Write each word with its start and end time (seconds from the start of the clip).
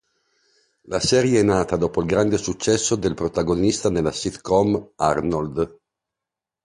La 0.87 0.99
serie 0.99 1.39
è 1.39 1.43
nata 1.43 1.75
dopo 1.75 1.99
il 2.01 2.07
grande 2.07 2.39
successo 2.39 2.95
del 2.95 3.13
protagonista 3.13 3.91
nella 3.91 4.11
sitcom 4.11 4.93
"Arnold". 4.95 5.79